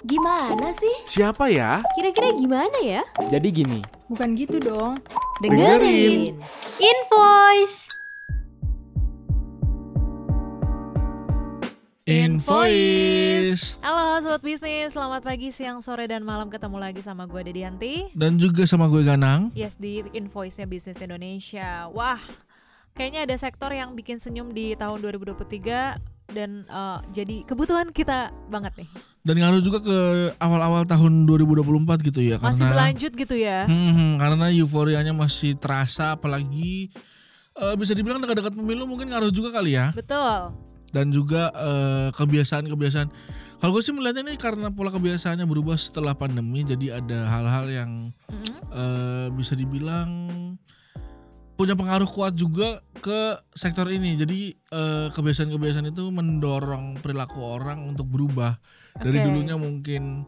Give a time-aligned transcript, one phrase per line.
[0.00, 0.96] Gimana sih?
[1.04, 1.84] Siapa ya?
[1.92, 3.04] Kira-kira gimana ya?
[3.28, 4.96] Jadi gini, Bukan gitu dong.
[5.44, 6.40] Dengerin.
[6.80, 7.92] Invoice.
[12.08, 18.08] Invoice Halo Sobat Bisnis, selamat pagi, siang, sore, dan malam ketemu lagi sama gue Dedianti
[18.16, 19.52] dan juga sama gue Ganang.
[19.52, 22.18] Yes, di Invoice-nya Bisnis Indonesia Wah,
[22.96, 28.72] kayaknya ada sektor yang bikin senyum di tahun 2023 Dan eh, jadi kebutuhan kita banget
[28.78, 28.88] nih
[29.20, 29.98] Dan ngaruh juga ke
[30.38, 35.58] awal-awal tahun 2024 gitu ya Masih karena berlanjut gitu ya Hmm, hmm, karena euforianya masih
[35.58, 36.94] terasa apalagi
[37.54, 40.54] eh, bisa dibilang dekat-dekat pemilu mungkin ngaruh juga kali ya Betul
[40.90, 43.08] dan juga eh, kebiasaan-kebiasaan.
[43.60, 47.90] Kalau gue sih melihatnya ini karena pola kebiasaannya berubah setelah pandemi jadi ada hal-hal yang
[48.26, 48.58] Mm-mm.
[48.72, 50.10] eh, bisa dibilang
[51.60, 54.16] punya pengaruh kuat juga ke sektor ini.
[54.16, 58.56] Jadi eh, kebiasaan-kebiasaan itu mendorong perilaku orang untuk berubah.
[58.96, 60.24] Dari dulunya mungkin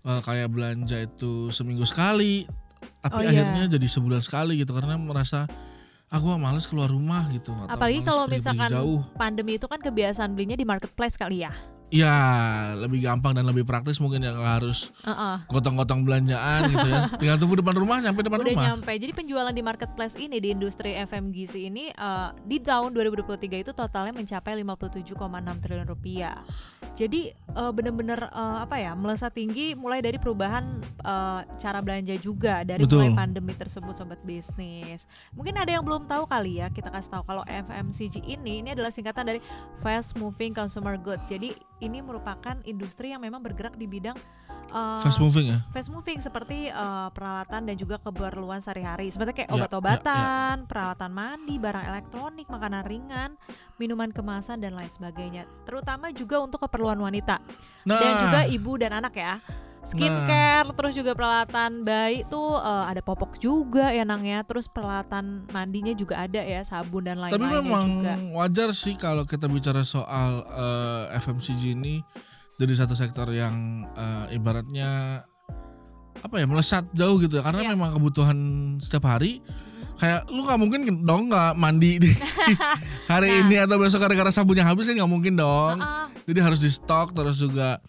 [0.00, 2.48] eh, kayak belanja itu seminggu sekali,
[3.04, 3.44] tapi Oh, iya.
[3.44, 5.44] akhirnya jadi sebulan sekali gitu karena merasa
[6.08, 7.52] aku ah, males keluar rumah gitu.
[7.52, 9.04] atau Apalagi kalau misalkan jauh.
[9.20, 11.52] pandemi itu kan kebiasaan belinya di marketplace kali ya
[11.90, 12.14] Ya
[12.78, 15.36] lebih gampang dan lebih praktis mungkin ya nggak harus Heeh.
[15.50, 17.00] gotong-gotong belanjaan gitu ya.
[17.20, 18.64] Tinggal tunggu depan rumah nyampe depan Udah rumah.
[18.70, 18.92] nyampe.
[18.94, 24.14] Jadi penjualan di marketplace ini di industri FMGC ini eh, di tahun 2023 itu totalnya
[24.14, 25.10] mencapai 57,6
[25.66, 26.38] triliun rupiah.
[26.94, 32.62] Jadi eh, bener-bener eh, apa ya melesat tinggi mulai dari perubahan eh, cara belanja juga
[32.62, 33.10] dari Betul.
[33.10, 35.10] mulai pandemi tersebut sobat bisnis.
[35.34, 38.94] Mungkin ada yang belum tahu kali ya kita kasih tahu kalau FMCG ini ini adalah
[38.94, 39.40] singkatan dari
[39.82, 41.26] Fast Moving Consumer Goods.
[41.26, 44.16] Jadi ini merupakan industri yang memang bergerak di bidang
[44.70, 45.58] eh, Fast moving ya.
[45.72, 51.56] fast moving seperti eh, peralatan dan juga keperluan sehari-hari seperti kayak Ya, obat-obatan, peralatan mandi,
[51.58, 53.30] barang elektronik, makanan ringan,
[53.76, 55.48] minuman kemasan dan lain sebagainya.
[55.64, 57.40] Terutama juga untuk keperluan wanita
[57.88, 59.40] Nah, dan juga ibu dan anak ya.
[59.82, 64.40] Skincare, terus juga peralatan bayi tuh eh, ada popok juga ya Nang ya.
[64.42, 68.14] Terus peralatan mandinya juga ada ya, sabun dan tapi lain-lainnya memang juga.
[68.36, 72.04] wajar sih kalau kita bicara soal eh, FMCG ini
[72.54, 73.56] jadi satu sektor yang
[73.90, 75.24] eh, ibaratnya
[76.20, 77.70] apa ya melesat jauh gitu ya karena Iya.
[77.72, 78.38] memang kebutuhan
[78.76, 79.40] setiap hari
[79.96, 82.12] kayak lu nggak mungkin dong nggak mandi di
[83.12, 83.40] hari Nah.
[83.42, 87.12] ini atau besok gara-gara sabunnya habis kan nggak mungkin dong Ah, jadi harus di stok
[87.12, 87.80] terus juga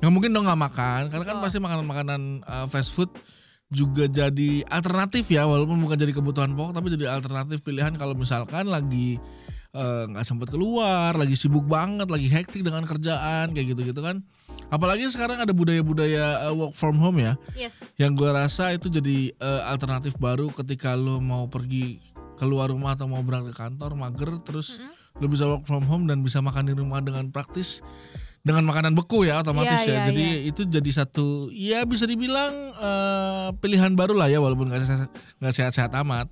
[0.00, 1.44] nggak mungkin dong nggak makan karena kan Betul.
[1.48, 3.08] pasti makanan-makanan uh, fast food
[3.72, 8.70] juga jadi alternatif ya walaupun bukan jadi kebutuhan pokok tapi jadi alternatif pilihan kalau misalkan
[8.70, 9.18] lagi
[9.74, 14.22] uh, nggak sempat keluar lagi sibuk banget lagi hektik dengan kerjaan kayak gitu-gitu kan
[14.70, 17.92] apalagi sekarang ada budaya-budaya uh, work from home ya yes.
[17.98, 21.98] yang gue rasa itu jadi uh, alternatif baru ketika lo mau pergi
[22.38, 25.24] keluar rumah atau mau berangkat ke kantor mager terus Mm-mm.
[25.24, 27.82] lo bisa work from home dan bisa makan di rumah dengan praktis
[28.46, 29.90] dengan makanan beku ya otomatis Iya, ya.
[29.90, 34.80] iya, Jadi itu jadi satu ya bisa dibilang eh, pilihan baru lah ya walaupun nggak
[34.80, 36.30] sehat- nggak sehat-sehat amat.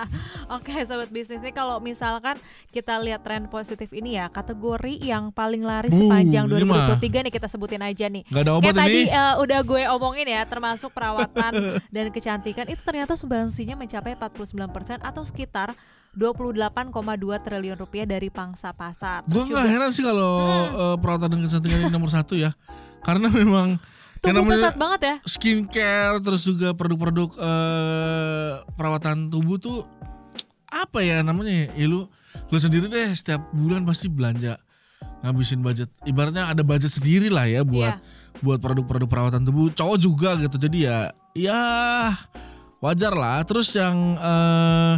[0.56, 2.38] Oke sobat bisnis ini kalau misalkan
[2.70, 6.94] kita lihat tren positif ini ya kategori yang paling laris Uh, sepanjang ini mah.
[6.94, 8.22] 2023 nih kita sebutin aja nih.
[8.24, 9.10] Nggak ada obat Kayak tadi ini.
[9.10, 11.52] eh, udah gue omongin ya termasuk perawatan
[11.94, 14.54] dan kecantikan itu ternyata sumbangsinya mencapai 49%
[15.00, 15.74] atau sekitar
[16.16, 16.88] 28,2
[17.38, 19.22] triliun rupiah dari pangsa pasar.
[19.24, 20.32] Gue nggak heran sih kalau
[20.66, 22.56] eh, perawatan dan kecantikan ini nomor satu ya.
[23.00, 23.76] Karena memang
[24.18, 25.14] tubuh pesat banget ya.
[25.22, 29.84] skincare terus juga produk-produk eh, perawatan tubuh tuh
[30.66, 32.08] apa ya namanya ya lu
[32.48, 34.58] lu sendiri deh setiap bulan pasti belanja
[35.22, 38.42] ngabisin budget ibaratnya ada budget sendiri lah ya buat Iya.
[38.42, 40.98] buat produk-produk perawatan tubuh cowok juga gitu jadi ya
[41.32, 41.62] ya
[42.78, 44.94] wajar lah terus yang eh,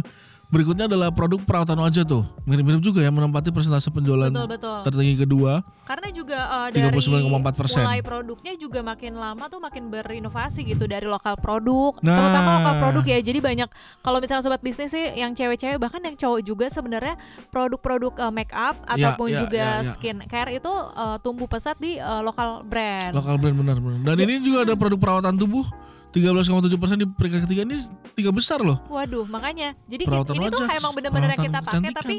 [0.49, 4.77] berikutnya adalah produk perawatan wajah tuh mirip-mirip juga ya menempati persentase penjualan Betul betul.
[4.81, 6.37] tertinggi kedua Karena juga
[6.69, 7.81] eh, dari 39,4%.
[7.81, 12.13] mulai produknya juga makin lama tuh makin berinovasi gitu dari lokal produk, Nah.
[12.15, 13.19] terutama lokal produk ya.
[13.19, 17.17] Jadi banyak kalau misalnya sobat bisnis sih yang cewek-cewek bahkan yang cowok juga sebenarnya
[17.49, 19.91] produk-produk eh, make up Ya, ataupun ya, juga ya, ya.
[19.91, 23.13] skincare itu eh, tumbuh pesat di eh, lokal brand.
[23.13, 25.65] lokal brand benar-benar dan ini juga ada produk perawatan tubuh
[26.09, 27.85] 13,7% di peringkat ketiga ini
[28.17, 29.77] tiga besar loh Waduh, makanya.
[29.85, 32.15] Jadi Perawatan ini tuh wajah, emang bener-bener yang kita pakai tapi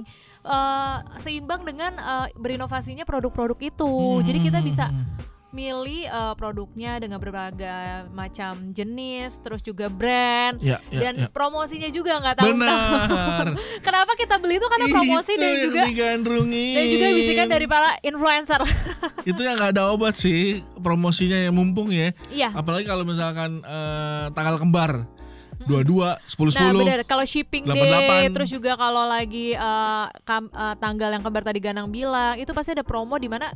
[0.46, 3.90] eh, seimbang dengan eh, berinovasinya produk-produk itu.
[3.90, 4.88] Hmm, Jadi kita bisa.
[5.50, 11.28] Milih eh, produknya dengan berbagai macam jenis, terus juga brand ya, ya, dan ya.
[11.30, 13.46] promosinya juga nggak tahu benar.
[13.86, 14.66] Kenapa kita beli itu?
[14.70, 15.82] Karena promosi Itu dan juga
[16.54, 18.60] dan juga bisikan dari para influencer.
[19.30, 22.14] itu yang nggak ada obat sih promosinya yang mumpung ya.
[22.30, 22.54] Iya.
[22.54, 25.06] apalagi kalau misalkan eh, tanggal kembar.
[25.60, 27.76] Dua-dua sepuluh Nah sepuluh benar kalau shipping 88.
[27.76, 32.48] day terus juga kalau lagi eh, kam- eh, tanggal yang kembar tadi Ganang bilang itu
[32.56, 33.52] pasti ada promo di mana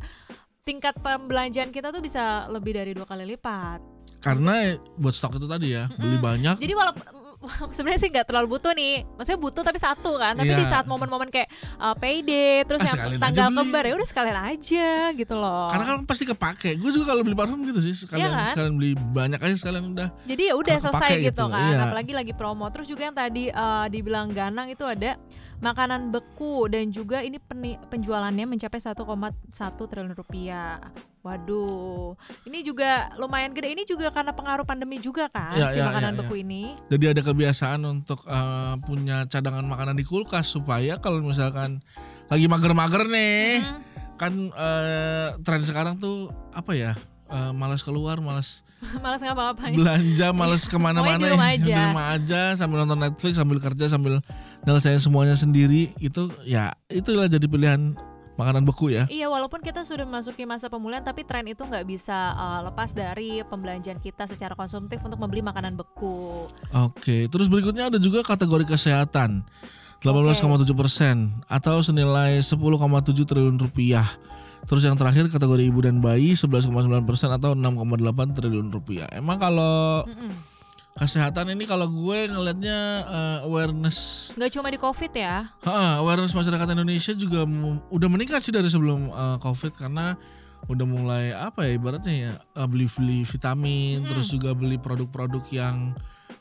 [0.65, 3.85] tingkat pembelanjaan kita tuh bisa lebih dari dua kali lipat.
[4.19, 6.25] Karena buat stok itu tadi ya, beli Mm-mm.
[6.25, 6.57] banyak.
[6.57, 7.05] Jadi walaupun
[7.77, 10.33] sebenarnya sih nggak terlalu butuh nih, maksudnya butuh tapi satu kan.
[10.33, 10.73] Tapi di Iya.
[10.73, 13.57] saat momen-momen kayak uh, payday, terus Ah, yang tanggal beli.
[13.61, 15.69] kembar ya udah sekalian aja gitu loh.
[15.69, 16.81] Karena kan pasti kepake.
[16.81, 18.49] Gue juga kalau beli parfum gitu sih, sekalian Iya kan?
[18.57, 20.09] sekalian beli banyak aja sekalian udah.
[20.25, 21.69] Jadi ya udah selesai gitu gitu, kan.
[21.69, 21.79] iya.
[21.85, 22.65] Apalagi lagi promo.
[22.73, 25.21] Terus juga yang tadi uh, dibilang Ganang itu ada
[25.59, 28.95] makanan beku dan juga ini peni- penjualannya mencapai 1,1
[29.87, 30.79] triliun rupiah.
[31.25, 32.13] Waduh,
[32.45, 33.73] ini juga lumayan gede.
[33.73, 36.63] Ini juga karena pengaruh pandemi juga kan Iya, si iya, makanan iya, beku ini.
[36.93, 41.81] Jadi ada kebiasaan untuk eh, punya cadangan makanan di kulkas supaya kalau misalkan
[42.29, 43.81] lagi mager-mager nih, Mm.
[44.21, 46.93] kan eh, tren sekarang tuh apa ya?
[47.27, 48.61] Eh, malas keluar, malas
[49.05, 49.73] Malas ngapa-ngapain.
[49.73, 51.57] belanja, malas ke mana-mana, Pokoknya di rumah ya.
[51.57, 51.65] aja.
[51.65, 54.15] di rumah aja sambil nonton Netflix, sambil kerja, sambil
[54.63, 55.97] nyelesain semuanya sendiri.
[55.97, 57.97] Itu ya itulah jadi pilihan
[58.35, 59.07] makanan beku ya.
[59.07, 63.41] Iya, walaupun kita sudah memasuki masa pemulihan, tapi tren itu nggak bisa uh, lepas dari
[63.41, 66.45] pembelanjaan kita secara konsumtif untuk membeli makanan beku.
[66.75, 69.47] Oke, terus berikutnya ada juga kategori kesehatan.
[70.03, 70.45] 18,7
[70.77, 71.17] persen
[71.49, 72.61] atau senilai 10,7
[73.25, 74.05] triliun rupiah.
[74.65, 76.73] Terus yang terakhir kategori ibu dan bayi 11,9
[77.05, 78.01] persen atau 6,8
[78.33, 79.05] triliun rupiah.
[79.11, 80.33] Emang kalau Mm-mm.
[80.95, 85.53] kesehatan ini kalau gue ngelihatnya eh, awareness, Nggak cuma di COVID ya.
[85.61, 87.45] ha, awareness masyarakat Indonesia juga
[87.89, 90.17] udah meningkat sih dari sebelum eh, COVID karena
[90.65, 94.09] udah mulai apa ya ibaratnya ya eh, beli-beli vitamin, Hmm.
[94.09, 95.93] terus juga beli produk-produk yang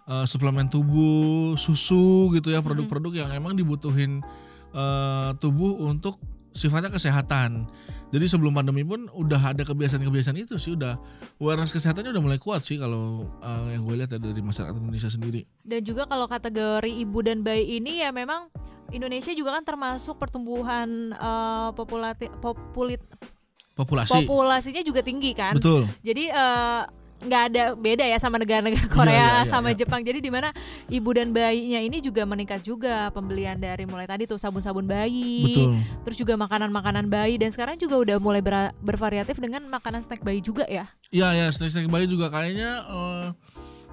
[0.06, 4.24] eh, suplemen tubuh, susu gitu ya, produk-produk yang emang dibutuhin
[4.72, 6.16] eh, tubuh untuk
[6.54, 7.66] sifatnya kesehatan.
[8.14, 11.02] Jadi sebelum pandemi pun udah ada kebiasaan-kebiasaan itu sih, udah
[11.42, 15.10] awareness kesehatannya udah mulai kuat sih kalau eh, yang gue lihat ya dari masyarakat Indonesia
[15.10, 15.42] sendiri.
[15.66, 18.54] Dan juga kalau kategori ibu dan bayi ini ya memang
[18.94, 21.18] Indonesia juga kan termasuk pertumbuhan
[21.74, 23.02] populati populit
[23.74, 24.14] Populasi.
[24.14, 25.58] populasinya juga tinggi kan.
[25.58, 25.90] Betul.
[26.06, 26.82] Jadi eh,
[27.24, 29.78] nggak ada beda ya sama negara-negara Iya, Korea iya, iya, sama iya.
[29.80, 30.02] Jepang.
[30.04, 30.50] Jadi di mana
[30.88, 35.72] ibu dan bayinya ini juga meningkat juga pembelian dari mulai tadi tuh sabun-sabun bayi, Betul.
[36.06, 40.44] terus juga makanan-makanan bayi dan sekarang juga udah mulai ber- bervariatif dengan makanan snack bayi
[40.44, 40.92] juga ya.
[41.10, 43.26] Iya ya snack-snack bayi juga kayaknya eh,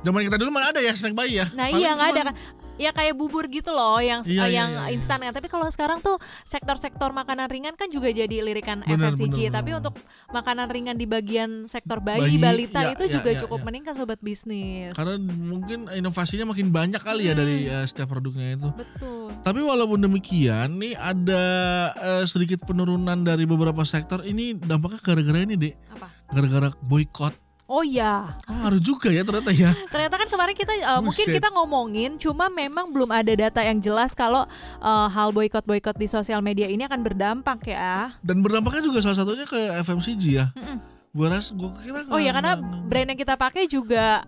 [0.01, 1.47] zaman kita dulu mana ada ya snack bayi ya?
[1.53, 2.35] Nah Paling iya nggak ada kan?
[2.81, 4.97] Ya kayak bubur gitu loh yang Iya, iya, yang iya, iya.
[4.97, 5.31] instan kan.
[5.31, 9.29] Tapi kalau sekarang tuh sektor-sektor makanan ringan kan juga jadi lirikan Bener, FMCG.
[9.47, 9.81] bener, Tapi bener.
[9.81, 9.95] untuk
[10.29, 13.65] makanan ringan di bagian sektor bayi, Bayi, balita ya, itu ya, juga ya, cukup ya.
[13.67, 14.93] meningkat sobat bisnis.
[14.93, 17.41] Karena mungkin inovasinya makin banyak kali ya Hmm.
[17.41, 18.69] dari eh, setiap produknya itu.
[18.73, 19.29] Betul.
[19.41, 21.45] Tapi walaupun demikian nih ada
[21.93, 25.75] eh, sedikit penurunan dari beberapa sektor ini dampaknya gara-gara ini deh.
[25.93, 26.09] Apa?
[26.31, 27.35] Gara-gara boykot.
[27.71, 29.71] Oh iya, Oh, ngaruh juga ya ternyata ya.
[29.95, 31.39] ternyata kan kemarin kita uh, mungkin Buset.
[31.39, 34.43] kita ngomongin, cuma memang belum ada data yang jelas kalau
[34.83, 38.11] uh, hal boykot-boykot di sosial media ini akan berdampak ya.
[38.27, 40.51] Dan berdampaknya juga salah satunya ke FMCG ya.
[40.59, 40.83] Mm-mm.
[41.15, 44.27] Gua rasa gua kira Oh iya karena brand yang kita pakai juga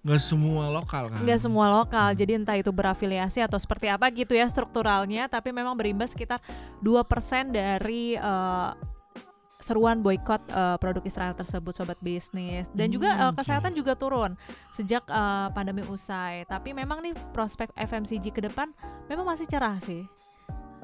[0.00, 1.20] nggak semua lokal kan.
[1.22, 5.76] nggak semua lokal, jadi entah itu berafiliasi atau seperti apa gitu ya strukturalnya, tapi memang
[5.76, 6.40] berimbas sekitar
[6.80, 8.72] 2% dari uh,
[9.60, 12.66] seruan boykot uh, produk Israel tersebut sobat bisnis.
[12.72, 14.34] Dan juga Hmm, uh, kesehatan juga turun
[14.72, 16.48] sejak uh, pandemi usai.
[16.48, 18.72] Tapi memang nih prospek FMCG ke depan
[19.06, 20.04] memang masih cerah sih.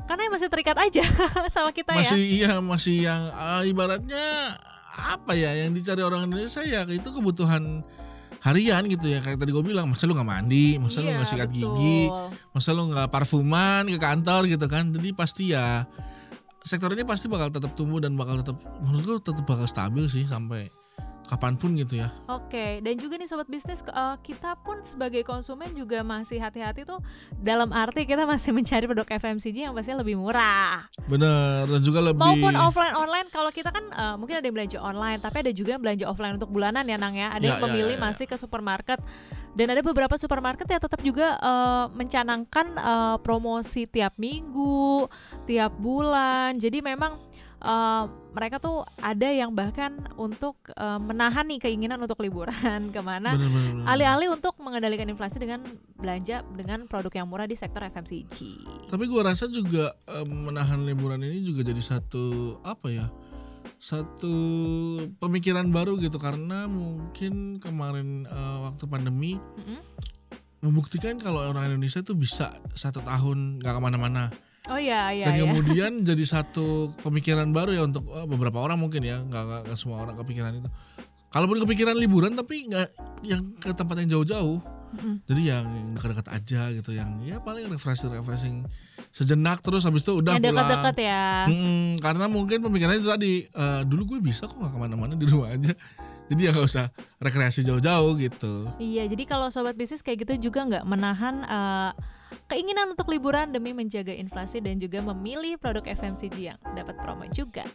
[0.06, 1.02] Karena masih terikat aja
[1.54, 4.54] sama kita masih ya iya masih yang ah, ibaratnya
[4.94, 7.82] apa ya yang dicari orang Indonesia ya itu kebutuhan
[8.38, 9.18] harian gitu ya.
[9.18, 11.74] Kayak tadi gue bilang masa lu nggak mandi masa lu Iya, nggak sikat betul.
[11.74, 12.00] gigi
[12.54, 14.84] masa lu nggak parfuman ke kantor gitu kan.
[14.94, 15.90] Jadi pasti ya
[16.66, 20.26] sektor ini pasti bakal tetap tumbuh dan bakal tetap menurut gue tetap bakal stabil sih
[20.26, 20.66] sampai
[21.26, 25.72] kapan pun gitu ya Oke, dan juga nih sobat bisnis eh, kita pun sebagai konsumen
[25.72, 27.02] juga masih hati-hati tuh
[27.36, 30.86] dalam arti kita masih mencari produk FMCG yang pastinya lebih murah.
[31.06, 34.78] bener dan juga lebih Maupun offline online kalau kita kan eh, mungkin ada yang belanja
[34.78, 37.30] online, tapi ada juga yang belanja offline untuk bulanan ya Nang ya.
[37.30, 38.04] Ada Ya, yang ya, memilih ya, ya.
[38.06, 38.98] masih ke supermarket
[39.52, 45.06] dan ada beberapa supermarket yang tetap juga eh, mencanangkan eh, promosi tiap minggu,
[45.44, 46.54] tiap bulan.
[46.56, 47.18] Jadi memang
[47.60, 48.04] eh,
[48.36, 53.32] mereka tuh ada yang bahkan untuk eh, menahan nih keinginan untuk liburan ke mana
[53.88, 55.64] alih-alih untuk mengendalikan inflasi dengan
[55.96, 58.38] belanja dengan produk yang murah di sektor FMCG.
[58.92, 63.06] Tapi gua rasa juga eh, menahan liburan ini juga jadi satu apa ya?
[63.76, 64.32] Satu
[65.20, 69.80] pemikiran baru gitu karena mungkin kemarin eh, waktu pandemi Mm-mm.
[70.64, 74.32] membuktikan kalau orang Indonesia tuh bisa satu tahun nggak ke mana-mana
[74.66, 75.42] Oh iya iya dan iya.
[75.46, 80.02] kemudian jadi satu pemikiran baru ya untuk eh, beberapa orang mungkin ya nggak nggak semua
[80.02, 80.68] orang kepikiran itu.
[81.30, 82.88] Kalaupun kepikiran liburan tapi nggak
[83.26, 85.18] yang ke tempat yang jauh-jauh Mm-mm.
[85.26, 85.66] Jadi yang
[85.98, 88.56] dekat-dekat aja gitu, yang ya paling refreshing refreshing
[89.10, 90.56] sejenak terus habis itu udah Yang pulang.
[90.56, 91.24] dekat-dekat ya.
[91.50, 95.26] Mm-mm, karena mungkin pemikirannya itu tadi eh, dulu gue bisa kok nggak ke mana-mana di
[95.26, 95.72] rumah aja.
[96.26, 96.86] Jadi ya nggak usah
[97.22, 98.66] rekreasi jauh-jauh gitu.
[98.82, 101.90] Iya, jadi kalau sobat bisnis kayak gitu juga nggak menahan eh,
[102.46, 107.66] keinginan untuk liburan demi menjaga inflasi dan juga memilih produk FMCG yang dapat promo juga.